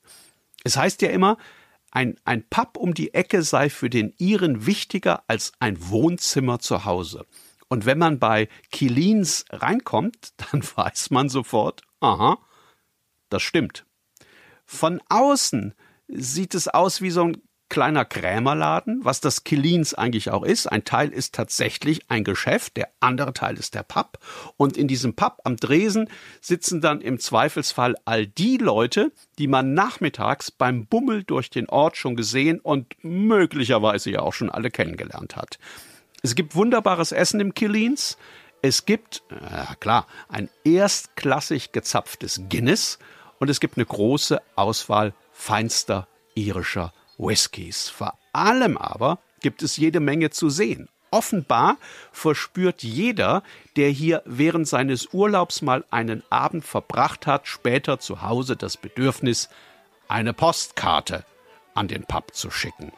Es 0.66 0.76
heißt 0.76 1.02
ja 1.02 1.12
immer, 1.12 1.38
ein, 1.92 2.20
ein 2.26 2.44
Pub 2.50 2.76
um 2.76 2.94
die 2.94 3.14
Ecke 3.14 3.42
sei 3.42 3.70
für 3.70 3.90
den 3.90 4.14
Iren 4.18 4.66
wichtiger 4.66 5.24
als 5.28 5.54
ein 5.60 5.78
Wohnzimmer 5.90 6.60
zu 6.60 6.84
Hause. 6.84 7.26
Und 7.70 7.86
wenn 7.86 7.98
man 7.98 8.20
bei 8.20 8.50
Killins 8.70 9.46
reinkommt, 9.50 10.34
dann 10.52 10.62
weiß 10.62 11.10
man 11.10 11.30
sofort, 11.30 11.84
aha, 12.02 12.40
das 13.30 13.44
stimmt. 13.44 13.86
Von 14.66 15.02
außen 15.08 15.74
sieht 16.10 16.54
es 16.54 16.68
aus 16.68 17.02
wie 17.02 17.12
so 17.12 17.24
ein 17.24 17.42
kleiner 17.70 18.06
Krämerladen, 18.06 19.00
was 19.04 19.22
das 19.22 19.44
Killins 19.44 19.94
eigentlich 19.94 20.30
auch 20.30 20.44
ist. 20.44 20.68
Ein 20.68 20.84
Teil 20.84 21.10
ist 21.10 21.34
tatsächlich 21.34 22.10
ein 22.10 22.24
Geschäft, 22.24 22.78
der 22.78 22.90
andere 23.00 23.34
Teil 23.34 23.58
ist 23.58 23.74
der 23.74 23.84
Pub. 23.84 24.20
Und 24.58 24.78
in 24.78 24.88
diesem 24.88 25.16
Pub 25.16 25.40
am 25.44 25.58
Dresen 25.58 26.10
sitzen 26.42 26.82
dann 26.82 27.02
im 27.02 27.20
Zweifelsfall 27.20 27.96
all 28.06 28.28
die 28.28 28.58
Leute, 28.58 29.12
die 29.40 29.48
man 29.48 29.74
nachmittags 29.74 30.52
beim 30.52 30.86
Bummel 30.86 31.24
durch 31.24 31.50
den 31.50 31.68
Ort 31.70 31.98
schon 31.98 32.16
gesehen 32.16 32.60
und 32.60 32.94
möglicherweise 33.04 34.12
ja 34.12 34.20
auch 34.22 34.34
schon 34.34 34.52
alle 34.52 34.70
kennengelernt 34.70 35.36
hat. 35.36 35.58
Es 36.22 36.36
gibt 36.36 36.56
wunderbares 36.56 37.12
Essen 37.12 37.40
im 37.40 37.54
Killins. 37.54 38.18
Es 38.62 38.86
gibt, 38.86 39.24
äh, 39.30 39.76
klar, 39.80 40.08
ein 40.28 40.50
erstklassig 40.64 41.72
gezapftes 41.72 42.42
Guinness 42.50 43.00
und 43.40 43.50
es 43.50 43.60
gibt 43.60 43.78
eine 43.78 43.86
große 43.86 44.42
Auswahl 44.56 45.14
feinster 45.34 46.08
irischer 46.36 46.94
Whiskys. 47.18 47.90
Vor 47.90 48.18
allem 48.34 48.78
aber 48.78 49.20
gibt 49.42 49.62
es 49.62 49.78
jede 49.78 50.00
Menge 50.00 50.30
zu 50.30 50.50
sehen. 50.50 50.90
Offenbar 51.12 51.78
verspürt 52.12 52.84
jeder, 52.84 53.44
der 53.78 53.90
hier 53.90 54.22
während 54.26 54.68
seines 54.68 55.14
Urlaubs 55.14 55.62
mal 55.62 55.86
einen 55.90 56.24
Abend 56.30 56.66
verbracht 56.66 57.26
hat, 57.26 57.48
später 57.48 58.00
zu 58.00 58.22
Hause 58.22 58.58
das 58.58 58.76
Bedürfnis, 58.76 59.50
eine 60.08 60.34
Postkarte 60.34 61.24
an 61.74 61.88
den 61.88 62.04
Pub 62.04 62.34
zu 62.34 62.52
schicken. 62.52 62.92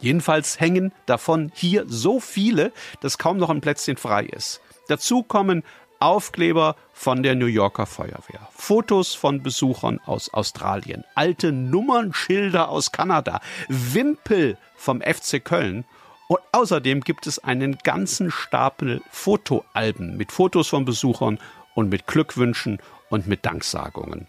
Jedenfalls 0.00 0.60
hängen 0.60 0.92
davon 1.06 1.50
hier 1.54 1.84
so 1.88 2.20
viele, 2.20 2.72
dass 3.00 3.18
kaum 3.18 3.38
noch 3.38 3.50
ein 3.50 3.60
Plätzchen 3.60 3.96
frei 3.96 4.24
ist. 4.24 4.60
Dazu 4.88 5.22
kommen 5.22 5.64
Aufkleber 6.00 6.76
von 6.92 7.22
der 7.22 7.34
New 7.34 7.46
Yorker 7.46 7.86
Feuerwehr, 7.86 8.48
Fotos 8.54 9.14
von 9.14 9.42
Besuchern 9.42 10.00
aus 10.06 10.32
Australien, 10.32 11.04
alte 11.14 11.52
Nummernschilder 11.52 12.68
aus 12.68 12.92
Kanada, 12.92 13.40
Wimpel 13.68 14.58
vom 14.76 15.00
FC 15.00 15.44
Köln 15.44 15.84
und 16.28 16.40
außerdem 16.52 17.00
gibt 17.02 17.26
es 17.26 17.38
einen 17.38 17.78
ganzen 17.78 18.30
Stapel 18.30 19.02
Fotoalben 19.10 20.16
mit 20.16 20.32
Fotos 20.32 20.68
von 20.68 20.84
Besuchern 20.84 21.38
und 21.74 21.90
mit 21.90 22.06
Glückwünschen 22.06 22.78
und 23.10 23.26
mit 23.26 23.44
Danksagungen. 23.44 24.28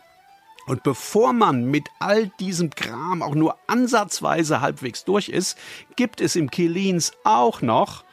Und 0.68 0.84
bevor 0.84 1.32
man 1.32 1.66
mit 1.66 1.88
all 2.00 2.28
diesem 2.40 2.72
Kram 2.72 3.22
auch 3.22 3.36
nur 3.36 3.58
ansatzweise 3.68 4.62
halbwegs 4.62 5.06
durch 5.06 5.30
ist, 5.30 5.58
gibt 5.96 6.22
es 6.22 6.36
im 6.36 6.50
Kilins 6.50 7.12
auch 7.24 7.62
noch 7.62 8.04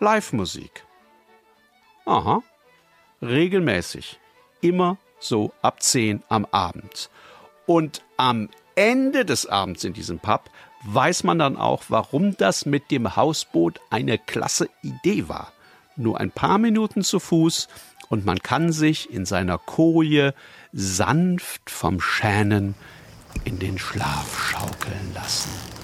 Live-Musik. 0.00 0.84
Aha 2.06 2.42
regelmäßig. 3.22 4.18
Immer 4.60 4.98
so 5.18 5.52
ab 5.62 5.82
10 5.82 6.22
am 6.28 6.46
Abend. 6.50 7.10
Und 7.66 8.02
am 8.16 8.48
Ende 8.74 9.24
des 9.24 9.46
Abends 9.46 9.84
in 9.84 9.92
diesem 9.92 10.18
Pub 10.18 10.50
weiß 10.84 11.24
man 11.24 11.38
dann 11.38 11.56
auch, 11.56 11.84
warum 11.88 12.36
das 12.36 12.66
mit 12.66 12.90
dem 12.90 13.16
Hausboot 13.16 13.80
eine 13.90 14.18
klasse 14.18 14.68
Idee 14.82 15.28
war. 15.28 15.52
Nur 15.96 16.20
ein 16.20 16.30
paar 16.30 16.58
Minuten 16.58 17.02
zu 17.02 17.18
Fuß 17.18 17.68
und 18.08 18.24
man 18.24 18.38
kann 18.38 18.72
sich 18.72 19.10
in 19.10 19.24
seiner 19.24 19.58
Koje 19.58 20.34
sanft 20.72 21.70
vom 21.70 22.00
Schänen 22.00 22.74
in 23.44 23.58
den 23.58 23.78
Schlaf 23.78 24.50
schaukeln 24.50 25.12
lassen. 25.14 25.75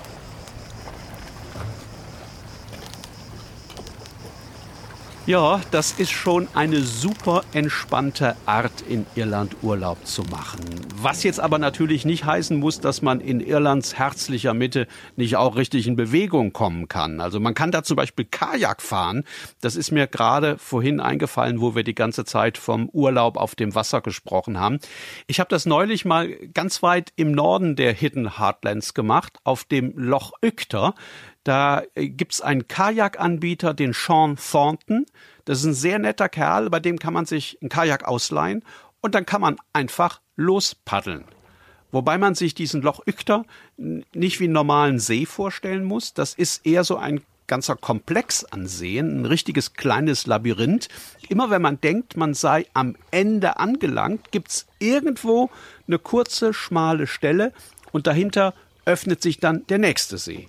Ja, 5.24 5.60
das 5.70 5.92
ist 6.00 6.10
schon 6.10 6.48
eine 6.52 6.80
super 6.80 7.44
entspannte 7.52 8.34
Art, 8.44 8.72
in 8.88 9.06
Irland 9.14 9.54
Urlaub 9.62 10.04
zu 10.04 10.22
machen. 10.22 10.58
Was 10.96 11.22
jetzt 11.22 11.38
aber 11.38 11.60
natürlich 11.60 12.04
nicht 12.04 12.24
heißen 12.24 12.58
muss, 12.58 12.80
dass 12.80 13.02
man 13.02 13.20
in 13.20 13.38
Irlands 13.38 13.96
herzlicher 13.96 14.52
Mitte 14.52 14.88
nicht 15.14 15.36
auch 15.36 15.54
richtig 15.54 15.86
in 15.86 15.94
Bewegung 15.94 16.52
kommen 16.52 16.88
kann. 16.88 17.20
Also 17.20 17.38
man 17.38 17.54
kann 17.54 17.70
da 17.70 17.84
zum 17.84 17.94
Beispiel 17.94 18.24
Kajak 18.24 18.82
fahren. 18.82 19.22
Das 19.60 19.76
ist 19.76 19.92
mir 19.92 20.08
gerade 20.08 20.58
vorhin 20.58 20.98
eingefallen, 20.98 21.60
wo 21.60 21.76
wir 21.76 21.84
die 21.84 21.94
ganze 21.94 22.24
Zeit 22.24 22.58
vom 22.58 22.88
Urlaub 22.88 23.36
auf 23.36 23.54
dem 23.54 23.76
Wasser 23.76 24.00
gesprochen 24.00 24.58
haben. 24.58 24.80
Ich 25.28 25.38
habe 25.38 25.48
das 25.48 25.66
neulich 25.66 26.04
mal 26.04 26.30
ganz 26.52 26.82
weit 26.82 27.12
im 27.14 27.30
Norden 27.30 27.76
der 27.76 27.92
Hidden 27.92 28.40
Heartlands 28.40 28.92
gemacht, 28.92 29.38
auf 29.44 29.62
dem 29.62 29.96
Loch 29.96 30.32
Ükter. 30.44 30.96
Da 31.44 31.82
äh, 31.94 32.08
gibt's 32.08 32.40
einen 32.40 32.68
Kajakanbieter, 32.68 33.74
den 33.74 33.92
Sean 33.92 34.36
Thornton. 34.36 35.06
Das 35.44 35.58
ist 35.58 35.64
ein 35.64 35.74
sehr 35.74 35.98
netter 35.98 36.28
Kerl, 36.28 36.70
bei 36.70 36.80
dem 36.80 36.98
kann 36.98 37.14
man 37.14 37.26
sich 37.26 37.58
ein 37.62 37.68
Kajak 37.68 38.04
ausleihen 38.04 38.64
und 39.00 39.14
dann 39.14 39.26
kann 39.26 39.40
man 39.40 39.56
einfach 39.72 40.20
lospaddeln. 40.36 41.24
Wobei 41.90 42.16
man 42.16 42.34
sich 42.34 42.54
diesen 42.54 42.80
Loch 42.80 43.00
Ükter 43.06 43.44
nicht 43.76 44.40
wie 44.40 44.44
einen 44.44 44.54
normalen 44.54 44.98
See 44.98 45.26
vorstellen 45.26 45.84
muss. 45.84 46.14
Das 46.14 46.32
ist 46.32 46.64
eher 46.64 46.84
so 46.84 46.96
ein 46.96 47.22
ganzer 47.48 47.76
Komplex 47.76 48.44
an 48.44 48.66
Seen, 48.66 49.20
ein 49.20 49.26
richtiges 49.26 49.74
kleines 49.74 50.26
Labyrinth. 50.26 50.88
Immer 51.28 51.50
wenn 51.50 51.60
man 51.60 51.80
denkt, 51.80 52.16
man 52.16 52.32
sei 52.32 52.66
am 52.72 52.96
Ende 53.10 53.58
angelangt, 53.58 54.30
gibt's 54.30 54.66
irgendwo 54.78 55.50
eine 55.86 55.98
kurze, 55.98 56.54
schmale 56.54 57.06
Stelle 57.06 57.52
und 57.90 58.06
dahinter 58.06 58.54
öffnet 58.86 59.20
sich 59.20 59.38
dann 59.38 59.66
der 59.66 59.78
nächste 59.78 60.16
See 60.16 60.48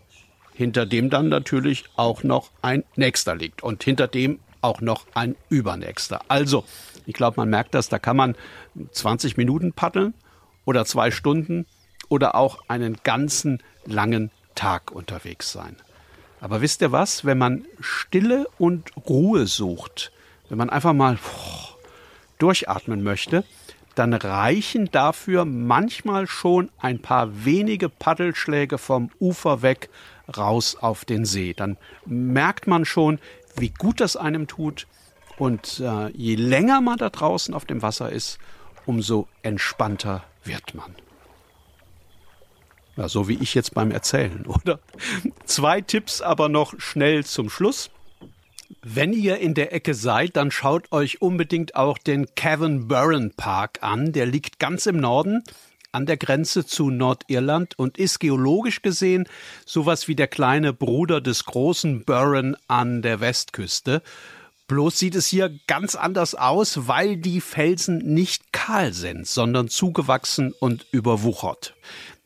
hinter 0.54 0.86
dem 0.86 1.10
dann 1.10 1.30
natürlich 1.30 1.86
auch 1.96 2.24
noch 2.24 2.52
ein 2.62 2.84
nächster 2.96 3.36
liegt 3.36 3.64
und 3.64 3.84
hinter 3.84 4.08
dem 4.08 4.40
auch 4.62 4.82
noch 4.82 5.06
ein 5.14 5.36
übernächster. 5.50 6.22
Also, 6.28 6.64
ich 7.06 7.14
glaube, 7.14 7.42
man 7.42 7.50
merkt 7.50 7.74
das, 7.74 7.90
da 7.90 8.00
kann 8.00 8.16
man 8.16 8.36
20 8.92 9.38
Minuten 9.38 9.74
paddeln 9.74 10.14
oder 10.66 10.86
zwei 10.86 11.12
Stunden 11.12 11.66
oder 12.10 12.36
auch 12.36 12.60
einen 12.68 12.98
ganzen 13.04 13.62
langen 13.86 14.32
Tag 14.56 14.92
unterwegs 14.92 15.52
sein. 15.52 15.76
Aber 16.40 16.62
wisst 16.62 16.82
ihr 16.82 16.92
was, 16.92 17.26
wenn 17.26 17.38
man 17.38 17.66
Stille 17.80 18.48
und 18.58 18.92
Ruhe 19.08 19.48
sucht, 19.48 20.12
wenn 20.50 20.58
man 20.58 20.70
einfach 20.70 20.94
mal 20.94 21.18
durchatmen 22.38 23.04
möchte, 23.04 23.44
dann 23.96 24.14
reichen 24.14 24.90
dafür 24.92 25.46
manchmal 25.46 26.28
schon 26.28 26.70
ein 26.80 27.00
paar 27.00 27.46
wenige 27.46 27.90
Paddelschläge 27.90 28.78
vom 28.78 29.12
Ufer 29.20 29.62
weg 29.62 29.90
raus 30.36 30.76
auf 30.80 31.06
den 31.06 31.26
See. 31.26 31.54
Dann 31.54 31.78
merkt 32.06 32.68
man 32.68 32.86
schon, 32.86 33.20
wie 33.56 33.70
gut 33.70 34.00
das 34.00 34.16
einem 34.16 34.48
tut. 34.48 34.88
Und 35.38 35.80
äh, 35.80 36.10
je 36.10 36.36
länger 36.36 36.82
man 36.82 36.98
da 36.98 37.10
draußen 37.10 37.54
auf 37.54 37.66
dem 37.66 37.82
Wasser 37.82 38.12
ist, 38.12 38.38
umso 38.86 39.28
entspannter 39.42 40.24
wird 40.44 40.76
man. 40.76 40.96
Ja, 42.96 43.10
so 43.10 43.28
wie 43.28 43.40
ich 43.42 43.56
jetzt 43.56 43.74
beim 43.74 43.92
Erzählen, 43.92 44.46
oder? 44.48 44.80
Zwei 45.46 45.82
Tipps 45.82 46.22
aber 46.22 46.50
noch 46.50 46.80
schnell 46.80 47.26
zum 47.26 47.50
Schluss. 47.50 47.90
Wenn 48.82 49.14
ihr 49.14 49.38
in 49.38 49.54
der 49.54 49.74
Ecke 49.74 49.94
seid, 49.94 50.36
dann 50.36 50.52
schaut 50.52 50.92
euch 50.92 51.22
unbedingt 51.22 51.76
auch 51.76 51.98
den 51.98 52.34
Cavan 52.36 52.88
Burren 52.88 53.32
Park 53.36 53.80
an. 53.82 54.12
Der 54.12 54.26
liegt 54.26 54.60
ganz 54.60 54.86
im 54.86 54.98
Norden 54.98 55.44
an 55.94 56.06
der 56.06 56.18
Grenze 56.18 56.66
zu 56.66 56.90
Nordirland 56.90 57.78
und 57.80 57.98
ist 57.98 58.20
geologisch 58.20 58.82
gesehen 58.82 59.28
sowas 59.66 60.08
wie 60.08 60.16
der 60.16 60.28
kleine 60.28 60.74
Bruder 60.74 61.22
des 61.22 61.46
großen 61.46 62.04
Burren 62.04 62.58
an 62.68 63.02
der 63.02 63.22
Westküste. 63.22 64.02
Bloß 64.68 64.98
sieht 64.98 65.16
es 65.16 65.28
hier 65.28 65.58
ganz 65.68 65.96
anders 65.96 66.36
aus, 66.36 66.88
weil 66.88 67.18
die 67.18 67.42
Felsen 67.42 68.00
nicht 68.14 68.54
kahl 68.54 68.94
sind, 68.94 69.28
sondern 69.28 69.68
zugewachsen 69.68 70.54
und 70.60 70.86
überwuchert. 70.92 71.76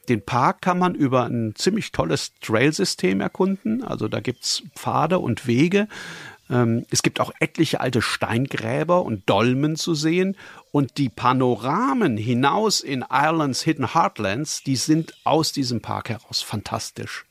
Den 0.08 0.24
Park 0.24 0.62
kann 0.62 0.80
man 0.80 0.96
über 0.96 1.26
ein 1.26 1.54
ziemlich 1.56 1.92
tolles 1.92 2.32
Trailsystem 2.40 3.20
erkunden. 3.20 3.84
Also 3.84 4.08
da 4.08 4.22
gibt's 4.22 4.64
Pfade 4.76 5.20
und 5.20 5.48
Wege. 5.48 5.88
Ähm, 6.50 6.86
es 6.90 7.04
gibt 7.04 7.20
auch 7.20 7.32
etliche 7.40 7.80
alte 7.80 8.02
Steingräber 8.02 9.04
und 9.04 9.30
Dolmen 9.30 9.76
zu 9.76 9.96
sehen. 9.96 10.36
Und 10.72 10.98
die 10.98 11.10
Panoramen 11.10 12.18
hinaus 12.18 12.82
in 12.82 13.06
Irelands 13.10 13.62
Hidden 13.64 13.94
Heartlands, 13.94 14.64
die 14.64 14.76
sind 14.76 15.14
aus 15.24 15.52
diesem 15.52 15.82
Park 15.82 16.10
heraus 16.10 16.42
fantastisch. 16.42 17.26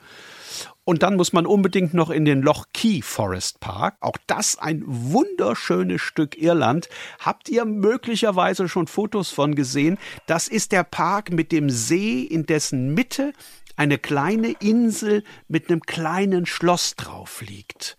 Und 0.84 1.02
dann 1.02 1.16
muss 1.16 1.32
man 1.32 1.46
unbedingt 1.46 1.94
noch 1.94 2.10
in 2.10 2.24
den 2.24 2.42
Loch 2.42 2.66
Key 2.72 3.02
Forest 3.02 3.58
Park. 3.58 3.96
Auch 4.00 4.16
das 4.28 4.56
ein 4.56 4.84
wunderschönes 4.86 6.00
Stück 6.00 6.38
Irland. 6.38 6.88
Habt 7.18 7.48
ihr 7.48 7.64
möglicherweise 7.64 8.68
schon 8.68 8.86
Fotos 8.86 9.30
von 9.30 9.56
gesehen? 9.56 9.98
Das 10.26 10.46
ist 10.46 10.70
der 10.70 10.84
Park 10.84 11.32
mit 11.32 11.50
dem 11.50 11.70
See, 11.70 12.22
in 12.22 12.46
dessen 12.46 12.94
Mitte 12.94 13.32
eine 13.74 13.98
kleine 13.98 14.52
Insel 14.60 15.24
mit 15.48 15.68
einem 15.68 15.80
kleinen 15.80 16.46
Schloss 16.46 16.94
drauf 16.94 17.42
liegt 17.42 17.96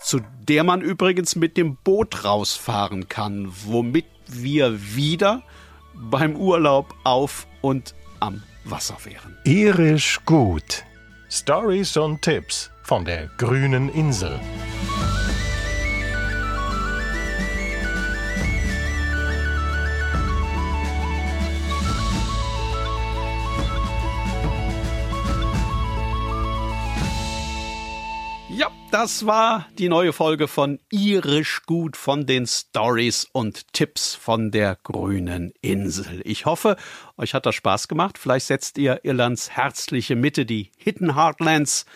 zu 0.00 0.20
der 0.48 0.64
man 0.64 0.80
übrigens 0.80 1.36
mit 1.36 1.56
dem 1.56 1.76
Boot 1.76 2.24
rausfahren 2.24 3.08
kann, 3.08 3.52
womit 3.66 4.06
wir 4.26 4.94
wieder 4.94 5.42
beim 5.94 6.36
Urlaub 6.36 6.94
auf 7.04 7.46
und 7.60 7.94
am 8.20 8.42
Wasser 8.64 8.96
wären. 9.04 9.36
Irisch 9.44 10.20
gut. 10.24 10.84
Stories 11.28 11.96
und 11.96 12.22
Tipps 12.22 12.70
von 12.82 13.04
der 13.04 13.28
grünen 13.36 13.88
Insel. 13.90 14.40
Das 28.90 29.24
war 29.24 29.68
die 29.78 29.88
neue 29.88 30.12
Folge 30.12 30.48
von 30.48 30.80
Irisch 30.90 31.62
gut 31.64 31.96
von 31.96 32.26
den 32.26 32.44
Stories 32.44 33.28
und 33.30 33.72
Tipps 33.72 34.16
von 34.16 34.50
der 34.50 34.78
grünen 34.82 35.52
Insel. 35.60 36.20
Ich 36.24 36.44
hoffe, 36.44 36.76
euch 37.16 37.32
hat 37.32 37.46
das 37.46 37.54
Spaß 37.54 37.86
gemacht. 37.86 38.18
Vielleicht 38.18 38.46
setzt 38.46 38.78
ihr 38.78 39.04
Irlands 39.04 39.50
herzliche 39.50 40.16
Mitte, 40.16 40.44
die 40.44 40.72
Hidden 40.76 41.14
Heartlands, 41.14 41.86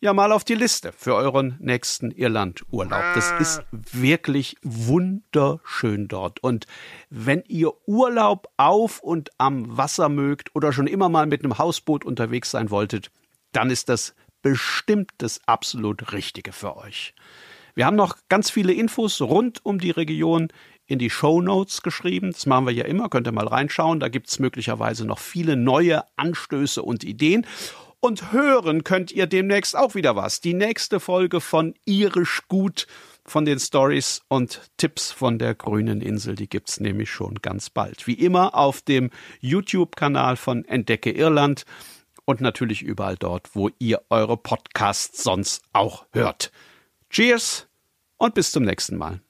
ja 0.00 0.12
mal 0.12 0.30
auf 0.30 0.44
die 0.44 0.54
Liste 0.54 0.92
für 0.92 1.16
euren 1.16 1.56
nächsten 1.58 2.12
Irlandurlaub. 2.12 3.02
Das 3.16 3.32
ist 3.40 3.62
wirklich 3.72 4.56
wunderschön 4.62 6.06
dort. 6.06 6.40
Und 6.40 6.68
wenn 7.10 7.42
ihr 7.48 7.72
Urlaub 7.88 8.46
auf 8.56 9.00
und 9.00 9.30
am 9.38 9.76
Wasser 9.76 10.08
mögt 10.08 10.54
oder 10.54 10.72
schon 10.72 10.86
immer 10.86 11.08
mal 11.08 11.26
mit 11.26 11.42
einem 11.42 11.58
Hausboot 11.58 12.04
unterwegs 12.04 12.52
sein 12.52 12.70
wolltet, 12.70 13.10
dann 13.50 13.70
ist 13.70 13.88
das 13.88 14.14
bestimmt 14.44 15.10
das 15.18 15.40
absolut 15.46 16.12
Richtige 16.12 16.52
für 16.52 16.76
euch. 16.76 17.14
Wir 17.74 17.86
haben 17.86 17.96
noch 17.96 18.18
ganz 18.28 18.50
viele 18.50 18.74
Infos 18.74 19.20
rund 19.22 19.64
um 19.64 19.80
die 19.80 19.90
Region 19.90 20.48
in 20.86 20.98
die 20.98 21.08
Show 21.08 21.40
Notes 21.40 21.80
geschrieben. 21.80 22.30
Das 22.30 22.44
machen 22.44 22.66
wir 22.66 22.74
ja 22.74 22.84
immer, 22.84 23.08
könnt 23.08 23.26
ihr 23.26 23.32
mal 23.32 23.48
reinschauen. 23.48 24.00
Da 24.00 24.08
gibt 24.08 24.28
es 24.28 24.38
möglicherweise 24.38 25.06
noch 25.06 25.18
viele 25.18 25.56
neue 25.56 26.04
Anstöße 26.16 26.82
und 26.82 27.04
Ideen. 27.04 27.46
Und 28.00 28.32
hören 28.32 28.84
könnt 28.84 29.12
ihr 29.12 29.26
demnächst 29.26 29.74
auch 29.74 29.94
wieder 29.94 30.14
was. 30.14 30.42
Die 30.42 30.52
nächste 30.52 31.00
Folge 31.00 31.40
von 31.40 31.72
Irisch 31.86 32.42
Gut 32.46 32.86
von 33.24 33.46
den 33.46 33.58
Stories 33.58 34.20
und 34.28 34.60
Tipps 34.76 35.10
von 35.10 35.38
der 35.38 35.54
grünen 35.54 36.02
Insel, 36.02 36.34
die 36.34 36.50
gibt's 36.50 36.80
nämlich 36.80 37.10
schon 37.10 37.36
ganz 37.36 37.70
bald. 37.70 38.06
Wie 38.06 38.12
immer 38.12 38.54
auf 38.54 38.82
dem 38.82 39.08
YouTube-Kanal 39.40 40.36
von 40.36 40.66
Entdecke 40.66 41.12
Irland 41.12 41.64
und 42.24 42.40
natürlich 42.40 42.82
überall 42.82 43.16
dort, 43.16 43.54
wo 43.54 43.70
ihr 43.78 44.02
eure 44.10 44.36
Podcasts 44.36 45.22
sonst 45.22 45.62
auch 45.72 46.06
hört. 46.12 46.52
Cheers 47.10 47.68
und 48.16 48.34
bis 48.34 48.52
zum 48.52 48.64
nächsten 48.64 48.96
Mal. 48.96 49.20